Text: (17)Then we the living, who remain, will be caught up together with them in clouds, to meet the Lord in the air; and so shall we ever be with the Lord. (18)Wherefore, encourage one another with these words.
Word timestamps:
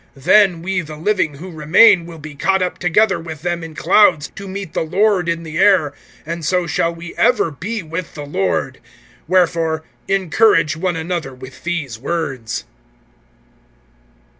(17)Then 0.17 0.63
we 0.63 0.81
the 0.81 0.95
living, 0.95 1.35
who 1.35 1.51
remain, 1.51 2.07
will 2.07 2.17
be 2.17 2.33
caught 2.33 2.63
up 2.63 2.79
together 2.79 3.19
with 3.19 3.43
them 3.43 3.63
in 3.63 3.75
clouds, 3.75 4.31
to 4.33 4.47
meet 4.47 4.73
the 4.73 4.81
Lord 4.81 5.29
in 5.29 5.43
the 5.43 5.59
air; 5.59 5.93
and 6.25 6.43
so 6.43 6.65
shall 6.65 6.91
we 6.91 7.13
ever 7.17 7.51
be 7.51 7.83
with 7.83 8.15
the 8.15 8.25
Lord. 8.25 8.79
(18)Wherefore, 9.29 9.81
encourage 10.07 10.75
one 10.75 10.95
another 10.95 11.35
with 11.35 11.63
these 11.63 11.99
words. 11.99 12.65